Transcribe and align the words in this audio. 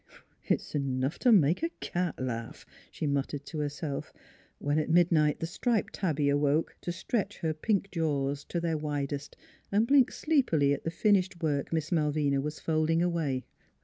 "It's 0.45 0.73
enough 0.73 1.19
t' 1.19 1.29
make 1.29 1.61
a 1.61 1.69
cat 1.79 2.19
laugh," 2.19 2.65
she 2.89 3.05
mut 3.05 3.27
tered 3.27 3.45
to 3.45 3.59
herself, 3.59 4.11
when 4.57 4.79
at 4.79 4.89
midnight 4.89 5.39
the 5.39 5.45
striped 5.45 5.93
tabby 5.93 6.27
awoke 6.27 6.75
to 6.81 6.91
stretch 6.91 7.37
her 7.41 7.53
pink 7.53 7.91
jaws 7.91 8.43
to 8.45 8.59
their 8.59 8.79
widest 8.79 9.37
and 9.71 9.85
blink 9.85 10.11
sleepily 10.11 10.73
at 10.73 10.83
the 10.85 10.89
finished 10.89 11.43
work 11.43 11.71
Miss 11.71 11.91
Malvina 11.91 12.41
was 12.41 12.59
folding 12.59 13.03
away. 13.03 13.45